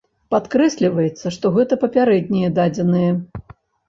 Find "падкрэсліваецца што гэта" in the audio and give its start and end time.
0.35-1.77